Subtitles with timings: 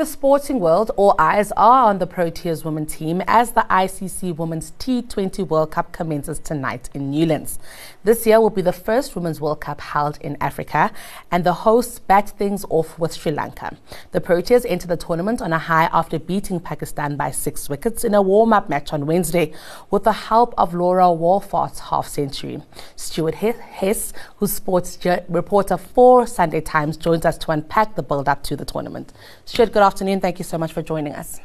[0.00, 4.70] the sporting world, all eyes are on the Proteas women team as the ICC Women's
[4.78, 7.58] T20 World Cup commences tonight in Newlands.
[8.02, 10.90] This year will be the first Women's World Cup held in Africa,
[11.30, 13.76] and the hosts bat things off with Sri Lanka.
[14.12, 18.14] The Proteas enter the tournament on a high after beating Pakistan by six wickets in
[18.14, 19.52] a warm up match on Wednesday
[19.90, 22.62] with the help of Laura Wolvaardt's half century.
[22.96, 28.42] Stuart Hess, who's sports reporter for Sunday Times, joins us to unpack the build up
[28.44, 29.12] to the tournament.
[29.44, 30.20] Stuart, good afternoon.
[30.20, 31.40] Thank you so much for joining us.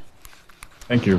[0.91, 1.15] Thank you.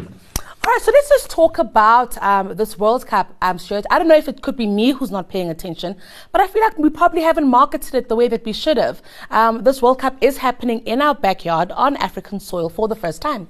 [0.63, 3.85] All right, so let's just talk about um, this World Cup um, shirt.
[3.91, 5.97] I don't know if it could be me who's not paying attention,
[6.33, 9.03] but I feel like we probably haven't marketed it the way that we should have.
[9.31, 13.21] Um, this World Cup is happening in our backyard on African soil for the first
[13.23, 13.49] time.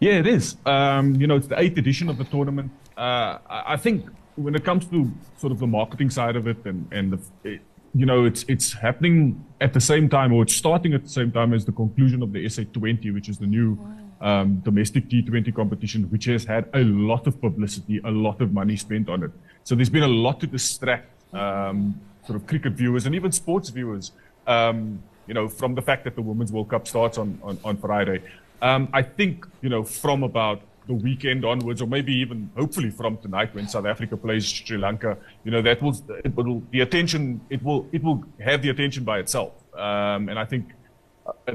[0.00, 0.56] Yeah, it is.
[0.64, 2.70] Um, you know, it's the eighth edition of the tournament.
[2.96, 6.80] Uh, I think when it comes to sort of the marketing side of it, and
[6.90, 7.60] and the,
[7.94, 11.32] you know, it's it's happening at the same time, or it's starting at the same
[11.32, 13.74] time as the conclusion of the SA20, which is the new.
[13.74, 18.52] Wow um, domestic T20 competition, which has had a lot of publicity, a lot of
[18.52, 19.30] money spent on it.
[19.64, 23.70] So there's been a lot to distract um, sort of cricket viewers and even sports
[23.70, 24.12] viewers,
[24.46, 27.76] um, you know, from the fact that the Women's World Cup starts on, on, on
[27.76, 28.22] Friday.
[28.62, 33.12] Um, I think, you know, from about the weekend onwards, or maybe even hopefully from
[33.18, 35.94] tonight when South Africa plays Sri Lanka, you know, that will,
[36.26, 39.52] it will the attention, it will, it will have the attention by itself.
[39.88, 40.64] Um, and I think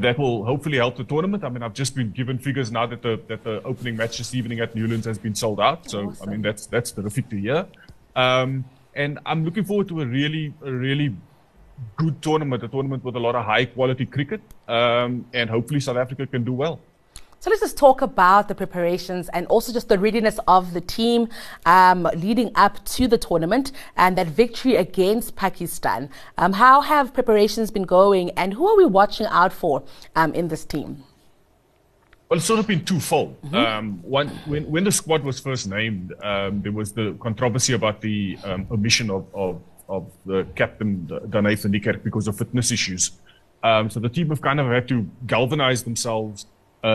[0.05, 1.43] that will hopefully help the tournament.
[1.43, 4.33] I mean, I've just been given figures now that the that the opening match this
[4.39, 5.89] evening at Newlands has been sold out.
[5.89, 6.29] So awesome.
[6.29, 7.65] I mean, that's that's terrific to hear.
[8.15, 8.63] Um,
[9.03, 11.09] and I'm looking forward to a really a really
[11.97, 15.97] good tournament, a tournament with a lot of high quality cricket, um, and hopefully South
[15.97, 16.79] Africa can do well.
[17.45, 21.29] So let's just talk about the preparations and also just the readiness of the team
[21.67, 26.09] um, leading up to the tournament and that victory against Pakistan.
[26.39, 29.83] Um, how have preparations been going and who are we watching out for
[30.15, 31.03] um, in this team?
[32.29, 33.39] Well, it's sort of been twofold.
[33.43, 33.55] Mm-hmm.
[33.55, 38.01] Um, one, when, when the squad was first named, um, there was the controversy about
[38.01, 43.11] the um, omission of, of, of the captain, Dane van because of fitness issues.
[43.61, 46.47] Um, so the team have kind of had to galvanize themselves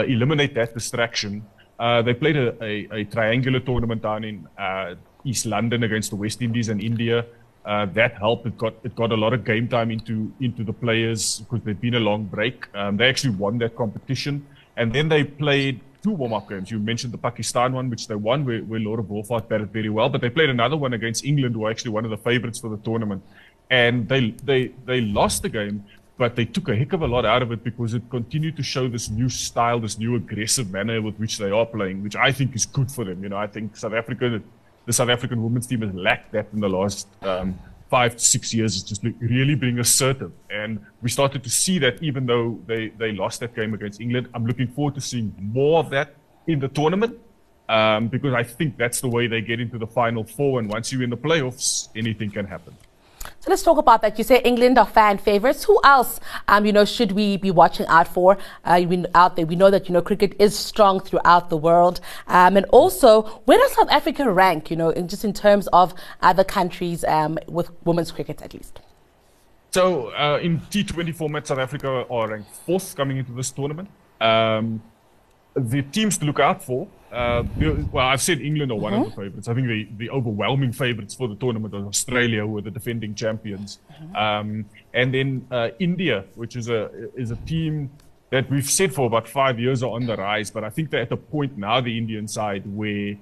[0.06, 1.44] eliminate that distraction.
[1.78, 6.16] Uh, they played a, a, a, triangular tournament down in uh, East London against the
[6.16, 7.24] West Indies and India.
[7.64, 8.46] Uh, that helped.
[8.46, 11.80] It got it got a lot of game time into into the players because there'd
[11.80, 12.66] been a long break.
[12.74, 14.46] Um, they actually won that competition,
[14.76, 16.70] and then they played two warm-up games.
[16.70, 20.08] You mentioned the Pakistan one, which they won, where, where Laura Wolvaardt batted very well.
[20.08, 22.70] But they played another one against England, who are actually one of the favourites for
[22.70, 23.22] the tournament,
[23.70, 25.84] and they they they lost the game
[26.20, 28.62] but they took a heck of a lot out of it because it continued to
[28.62, 32.30] show this new style, this new aggressive manner with which they are playing, which I
[32.30, 33.22] think is good for them.
[33.22, 34.42] You know, I think South Africa,
[34.84, 38.52] the South African women's team has lacked that in the last um, five to six
[38.52, 38.76] years.
[38.76, 43.12] It's just really being assertive, and we started to see that even though they they
[43.12, 44.28] lost that game against England.
[44.34, 46.16] I'm looking forward to seeing more of that
[46.46, 47.18] in the tournament.
[47.70, 50.58] Um, because I think that's the way they get into the final four.
[50.58, 52.74] And once you're in the playoffs, anything can happen.
[53.40, 54.18] So let's talk about that.
[54.18, 55.64] You say England are fan favorites.
[55.64, 58.36] Who else, um, you know, should we be watching out for?
[58.66, 58.84] Uh,
[59.14, 62.66] out there, we know that you know cricket is strong throughout the world, um, and
[62.66, 64.70] also where does South Africa rank?
[64.70, 68.80] You know, in, just in terms of other countries um, with women's cricket, at least.
[69.70, 73.88] So uh, in T20 format, South Africa are ranked fourth coming into this tournament.
[74.20, 74.82] Um,
[75.54, 77.42] the teams to look out for uh,
[77.92, 79.02] well, I've said England are one mm-hmm.
[79.02, 79.48] of the favourites.
[79.48, 83.14] I think the, the overwhelming favourites for the tournament are Australia, who are the defending
[83.14, 84.16] champions, mm-hmm.
[84.16, 87.90] um, and then uh, India, which is a is a team
[88.30, 90.50] that we've said for about five years are on the rise.
[90.50, 93.16] But I think they're at a point now, the Indian side, where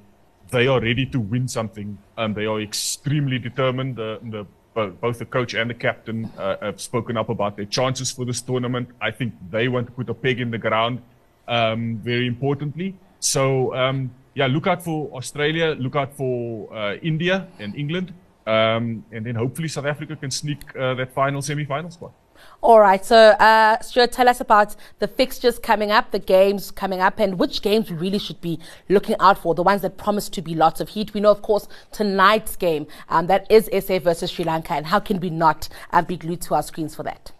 [0.50, 1.98] they are ready to win something.
[2.16, 3.96] and they are extremely determined.
[3.96, 8.12] The, the both the coach and the captain uh, have spoken up about their chances
[8.12, 8.88] for this tournament.
[9.00, 11.02] I think they want to put a peg in the ground.
[11.48, 12.94] Um, very importantly.
[13.20, 18.14] So um, yeah, look out for Australia, look out for uh, India and England,
[18.46, 22.12] um, and then hopefully South Africa can sneak uh, that final semi-final spot.
[22.60, 27.00] All right, so uh, Stuart, tell us about the fixtures coming up, the games coming
[27.00, 30.28] up, and which games we really should be looking out for, the ones that promise
[30.30, 31.14] to be lots of heat.
[31.14, 35.00] We know, of course, tonight's game, um, that is SA versus Sri Lanka, and how
[35.00, 37.32] can we not uh, be glued to our screens for that?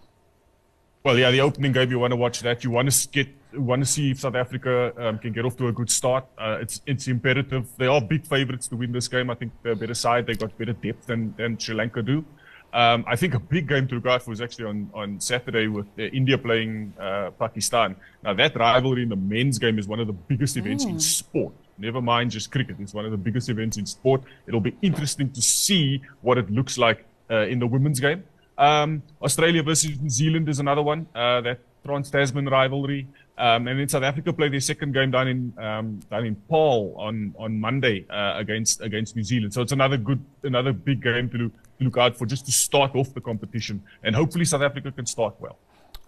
[1.05, 2.65] Well, yeah, the opening game, you want to watch that.
[2.65, 5.69] You want to get want to see if South Africa um, can get off to
[5.69, 6.27] a good start.
[6.37, 7.67] Uh, it's it's imperative.
[7.77, 9.31] They are big favourites to win this game.
[9.31, 10.27] I think they're a better side.
[10.27, 12.25] They got better depth than, than Sri Lanka do.
[12.73, 15.69] Um, I think a big game to look out for is actually on, on Saturday
[15.69, 17.97] with uh, India playing uh, Pakistan.
[18.23, 20.91] Now that rivalry in the men's game is one of the biggest events mm.
[20.91, 21.55] in sport.
[21.79, 22.77] Never mind just cricket.
[22.79, 24.23] It's one of the biggest events in sport.
[24.47, 28.25] It'll be interesting to see what it looks like uh, in the women's game.
[28.59, 31.07] Um, Australia versus New Zealand is another one.
[31.15, 33.07] Uh, that Trans Tasman rivalry.
[33.39, 36.95] Um, and then South Africa play their second game down in um, down in Paarl
[36.97, 39.55] on on Monday uh, against against New Zealand.
[39.55, 42.53] So it's another good another big game to look, to look out for just to
[42.53, 45.57] start off the competition, and hopefully South Africa can start well.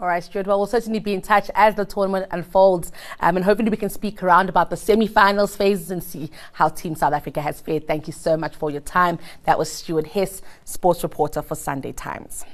[0.00, 0.46] All right, Stuart.
[0.46, 2.90] Well, we'll certainly be in touch as the tournament unfolds,
[3.20, 6.94] um, and hopefully we can speak around about the semi-finals phases and see how Team
[6.94, 7.86] South Africa has fared.
[7.86, 9.18] Thank you so much for your time.
[9.44, 12.46] That was Stuart Hess, sports reporter for Sunday Times.